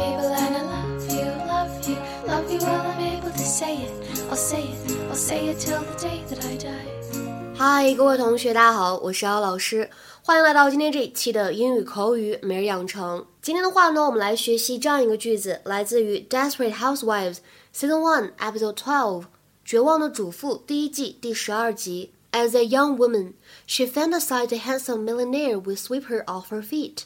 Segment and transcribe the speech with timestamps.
[0.00, 1.96] table and I love you, love you,
[2.26, 3.92] love you while I'm able to say it.
[4.30, 7.54] I'll say it, I'll say it till the day that I die.
[7.54, 9.90] 嗨，各位同学，大家好，我是姚老师，
[10.22, 13.26] 欢迎来到今天这一期的英语口语每日养成。
[13.42, 17.36] 今天的话呢，我们来学习这样一个句子，来自于《Desperate Housewives》
[17.76, 19.22] Season One Episode Twelve
[19.66, 22.14] 《绝望的主妇》第一季第十二集。
[22.32, 23.32] As a young woman,
[23.66, 27.02] she fantasized a handsome millionaire would sweep her off her feet.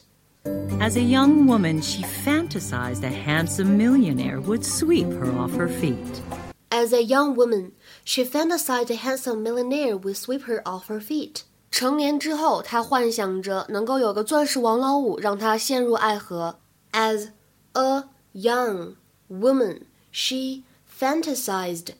[0.80, 6.22] As a young woman, she fantasized a handsome millionaire would sweep her off her feet.
[6.70, 7.72] As a young woman,
[8.04, 11.44] she fantasized a handsome millionaire would sweep her off her feet.
[11.70, 16.58] 成年之后，她幻想着能够有个钻石王老五让她陷入爱河。
[16.92, 17.28] As
[17.74, 18.96] a young
[19.28, 20.62] woman, she
[20.98, 21.90] fantasized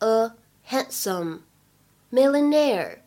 [0.00, 0.32] a
[0.64, 1.40] handsome
[2.10, 2.98] millionaire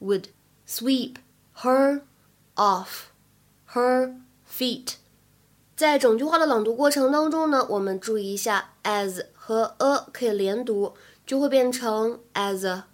[0.00, 0.28] would
[0.66, 1.16] sweep
[1.62, 2.02] her
[2.56, 3.12] off
[3.74, 4.14] her
[4.52, 4.94] feet。
[5.76, 12.84] 在整句话的朗读过程当中呢，我们注意一下，as 和 a 可以连读，就会变成 as a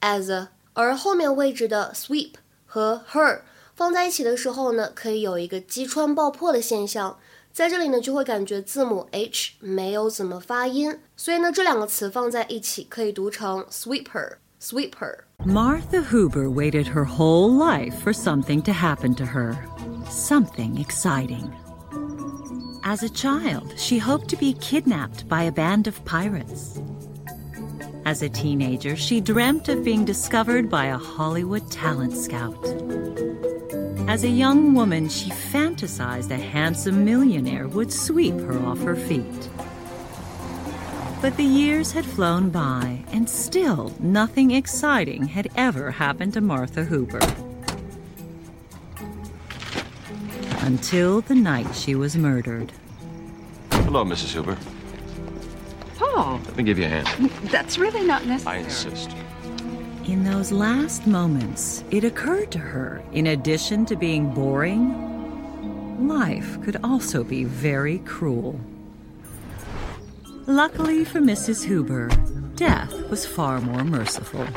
[0.00, 2.32] as a，而后面位置的 sweep
[2.66, 3.42] 和 her
[3.74, 7.18] 放在一起的时候呢，可以有一个击穿爆破的现象。
[7.52, 15.20] 在这里呢，就会感觉字母 h 没有怎么发音，所以呢，这两个词放在一起可以读成 sweeper sweeper。
[15.46, 19.56] Martha Huber waited her whole life for something to happen to her.
[20.11, 21.55] Something exciting.
[22.83, 26.81] As a child, she hoped to be kidnapped by a band of pirates.
[28.03, 32.61] As a teenager, she dreamt of being discovered by a Hollywood talent scout.
[34.09, 39.49] As a young woman, she fantasized a handsome millionaire would sweep her off her feet.
[41.21, 46.83] But the years had flown by, and still nothing exciting had ever happened to Martha
[46.83, 47.21] Huber.
[50.71, 52.71] Until the night she was murdered.
[53.71, 54.31] Hello, Mrs.
[54.31, 54.57] Huber.
[55.97, 57.29] Paul, Let me give you a hand.
[57.51, 58.59] that's really not necessary.
[58.59, 59.11] I insist.
[60.05, 66.77] In those last moments, it occurred to her, in addition to being boring, life could
[66.85, 68.57] also be very cruel.
[70.47, 71.65] Luckily for Mrs.
[71.65, 72.07] Huber,
[72.55, 74.47] death was far more merciful.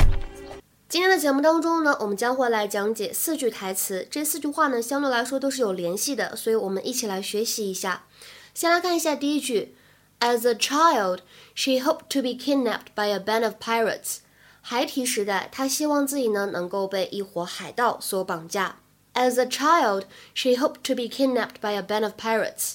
[0.86, 4.06] 今天的节目当中呢，我们将会来讲解四句台词。
[4.10, 8.04] 这四句话呢，相对来说都是有联系的，所以我们一起来学习一下。
[8.52, 9.74] 先来看一下第一句
[10.20, 11.20] ：As a child,
[11.54, 14.18] she hoped to be kidnapped by a band of pirates.
[14.60, 18.76] 孩提时代，她希望自己呢能够被一伙海盗所绑架。
[19.14, 22.74] As a child, she hoped to be kidnapped by a band of pirates.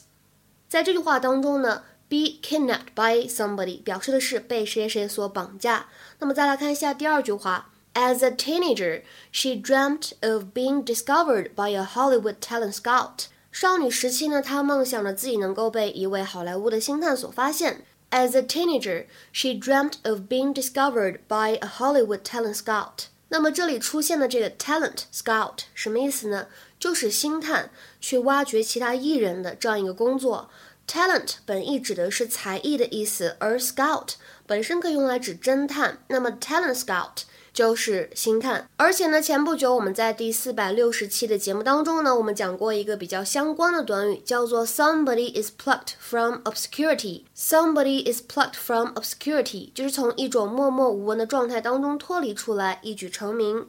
[0.67, 5.87] 在这句话当中呢，be kidnapped by somebody 表示的是被谁谁所绑架。
[6.19, 13.26] 那么再来看一下第二句话 ，As a teenager, she dreamt of being discovered by a Hollywood talent scout.
[13.52, 17.84] 少女时期呢，她梦想着自己能够被一位好莱坞的星探所发现。
[18.10, 23.06] As a teenager, she dreamt of being discovered by a Hollywood talent scout.
[23.28, 26.46] 那么这里出现的这个 talent scout 什么意思呢？
[26.78, 30.50] 就是星探去挖掘其他艺人的这样一个工作。
[30.86, 34.10] Talent 本意指的是才艺的意思，而 scout
[34.46, 35.98] 本身可以用来指侦探。
[36.08, 37.22] 那么 talent scout
[37.53, 38.69] 就是星探。
[38.77, 47.23] 而且呢，前不久我们在第四百六十期的节目当中呢，我们讲过一个比较相关的短语，叫做 somebody is plucked from obscurity。
[47.35, 53.65] Somebody is plucked from obscurity，就是从一种默默无闻的状态当中脱离出来，一举成名。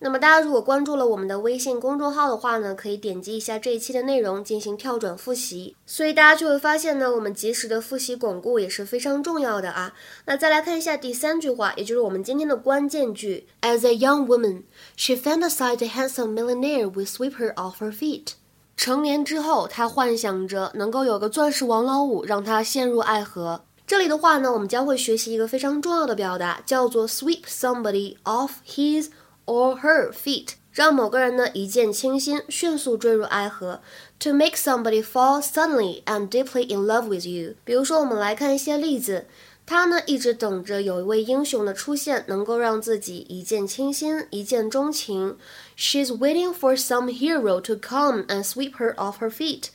[0.00, 5.74] 那么大家如果关注了我们的微信公众号的话呢，可以点击一下这一期的内容进行跳转复习。
[5.86, 9.94] 所以大家就会发现呢，我们及时的复习巩固也是非常重要的啊。
[10.26, 14.64] 那再来看一下第三句话，也就是我们今天的关键句：As a young woman,
[14.96, 18.32] she fantasized a handsome millionaire would sweep her off her feet。
[18.76, 23.64] 成年之后，她幻想着能够有个钻石王老五让她陷入爱河。
[23.86, 29.08] 这里的话呢，我们将会学习一个非常重要的表达，叫做 sweep somebody off his
[29.45, 33.81] or her feet，让某个人呢一见倾心，迅速坠入爱河。
[34.19, 37.55] To make somebody fall suddenly and deeply in love with you。
[37.63, 39.25] 比如说，我们来看一些例子。
[39.65, 45.37] 他呢一直等着有一位英雄的出现，能够让自己一见倾心、一见钟情。
[45.77, 49.65] She's waiting for some hero to come and sweep her off her feet.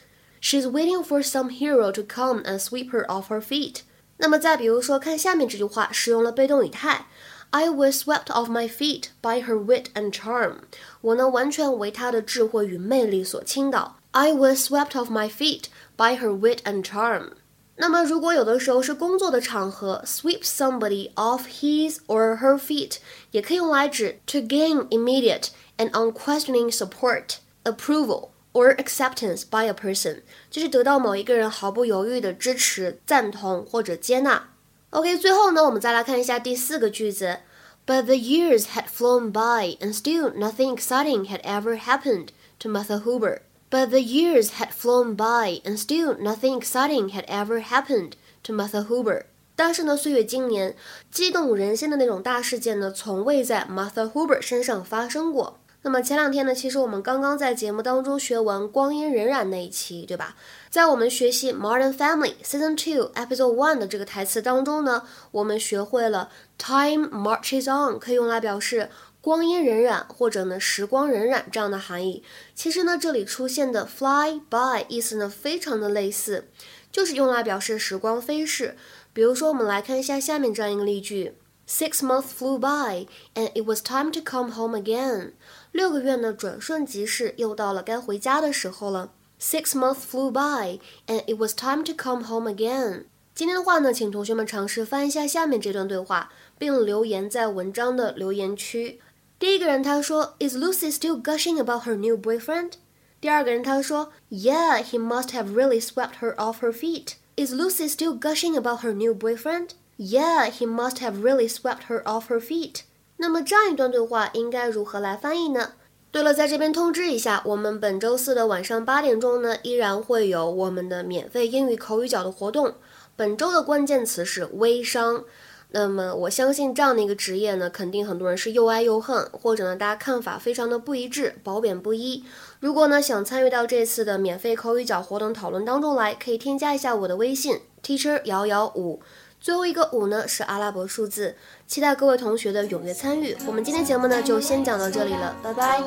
[0.42, 3.82] She's waiting for some hero to come and sweep her off her feet.
[4.16, 7.06] 那么再比如说，看下面这句话，使用了被动语态。
[7.50, 10.62] I was swept off my feet by her wit and charm。
[11.00, 13.98] 我呢完全为她的智慧与魅力所倾倒。
[14.10, 15.64] I was swept off my feet
[15.96, 17.32] by her wit and charm。
[17.76, 22.98] 那么如果有的时候是工作的场合，sweep somebody off his or her feet
[23.32, 34.50] 也可以用来指 to gain immediate and unquestioning support, approval or acceptance by a person，就是得到某一个人毫不犹豫的支持、赞同或者接纳。
[34.90, 37.38] OK，最后呢，我们再来看一下第四个句子。
[37.86, 42.28] But the years had flown by, and still nothing exciting had ever happened
[42.60, 43.40] to Martha Hooper.
[43.70, 48.12] But the years had flown by, and still nothing exciting had ever happened
[48.44, 49.24] to Martha Hooper.
[49.56, 50.76] 但是呢，岁月经年，
[51.10, 55.57] 激动人心的那种大事件呢，从未在 Martha Hooper 身上发生过。
[55.81, 60.35] 那么前两天呢，其实我们刚刚在节目当中学完《光阴荏苒》那一期，对吧？
[60.69, 68.89] 在我们学习《Modern Family》Season Two Episode One 的这个台词当中呢，我们学会了 "Time marches on" 可以用来表示
[69.21, 72.23] 光阴荏苒或者呢时光荏苒这样的含义。
[72.53, 76.49] 其实呢，这里出现的 "fly by" 意思呢非常的类似，
[76.91, 78.75] 就是用来表示时光飞逝。
[79.13, 81.35] 比如说，我们来看一下下面这样一个例句。
[81.67, 83.05] Six months flew by,
[83.35, 85.33] and it was time to come home again.
[85.72, 89.12] 六个月呢，转瞬即逝，又到了该回家的时候了。
[89.40, 93.04] Six months flew by, and it was time to come home again.
[93.34, 99.00] 今天的话呢，请同学们尝试翻一下下面这段对话，并留言在文章的留言区。
[99.38, 102.74] 第一个人他说，Is Lucy still gushing about her new boyfriend？
[103.20, 107.14] 第二个人他说，Yeah, he must have really swept her off her feet.
[107.36, 109.70] Is Lucy still gushing about her new boyfriend?
[109.98, 112.82] Yeah, he must have really swept her off her feet.
[113.21, 115.73] 那么这样一段对话应该如何来翻译呢？
[116.09, 122.75] 对了，在这边通知一下，我们本周四的晚上八点钟呢，依然会有我们的免费英语口语角的活动。
[123.17, 125.25] 本周的关键词是微商。
[125.71, 132.23] 那么我相信这样的一个职业呢，肯定很多人是又爱又恨，或者呢大家看法非常的不一致，褒贬不一。
[132.61, 139.01] 如果呢想参与到这次的免费口语角活动讨论当中来，可以添加一下我的微信 teacher 幺幺五。
[139.39, 143.35] 最后一个五呢是阿拉伯数字，期待各位同学的踊跃参与。
[143.47, 145.81] 我们今天节目呢就先讲到这里了，拜拜。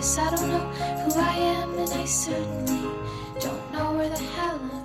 [0.00, 0.66] I don't know
[1.04, 2.88] who I am, and I certainly
[3.38, 4.79] don't know where the hell I'm